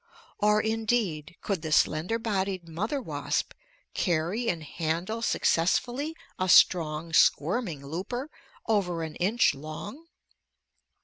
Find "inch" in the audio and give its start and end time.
9.17-9.53